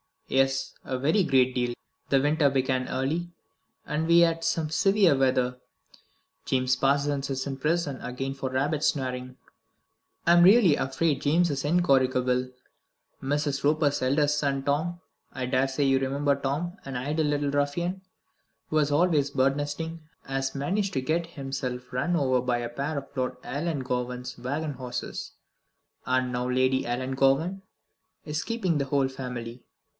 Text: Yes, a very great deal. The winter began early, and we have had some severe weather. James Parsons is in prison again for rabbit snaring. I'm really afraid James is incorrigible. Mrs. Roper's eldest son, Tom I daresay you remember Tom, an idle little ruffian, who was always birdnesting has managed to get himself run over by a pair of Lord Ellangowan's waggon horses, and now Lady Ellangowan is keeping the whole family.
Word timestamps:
Yes, 0.29 0.73
a 0.85 0.97
very 0.97 1.23
great 1.25 1.53
deal. 1.53 1.73
The 2.09 2.21
winter 2.21 2.49
began 2.49 2.87
early, 2.87 3.31
and 3.85 4.07
we 4.07 4.19
have 4.19 4.35
had 4.35 4.43
some 4.45 4.69
severe 4.69 5.15
weather. 5.15 5.59
James 6.45 6.77
Parsons 6.77 7.29
is 7.29 7.45
in 7.45 7.57
prison 7.57 8.01
again 8.01 8.33
for 8.33 8.49
rabbit 8.49 8.81
snaring. 8.83 9.35
I'm 10.25 10.41
really 10.41 10.77
afraid 10.77 11.21
James 11.21 11.51
is 11.51 11.65
incorrigible. 11.65 12.49
Mrs. 13.21 13.63
Roper's 13.63 14.01
eldest 14.01 14.39
son, 14.39 14.63
Tom 14.63 15.01
I 15.33 15.45
daresay 15.47 15.83
you 15.85 15.99
remember 15.99 16.35
Tom, 16.35 16.77
an 16.85 16.95
idle 16.95 17.25
little 17.27 17.51
ruffian, 17.51 18.01
who 18.69 18.77
was 18.77 18.89
always 18.89 19.29
birdnesting 19.31 19.99
has 20.23 20.55
managed 20.55 20.93
to 20.93 21.01
get 21.01 21.27
himself 21.27 21.91
run 21.91 22.15
over 22.15 22.41
by 22.41 22.59
a 22.59 22.69
pair 22.69 22.97
of 22.97 23.07
Lord 23.15 23.35
Ellangowan's 23.43 24.37
waggon 24.39 24.75
horses, 24.75 25.33
and 26.07 26.31
now 26.31 26.49
Lady 26.49 26.85
Ellangowan 26.85 27.61
is 28.25 28.43
keeping 28.43 28.77
the 28.77 28.85
whole 28.85 29.09
family. 29.09 29.63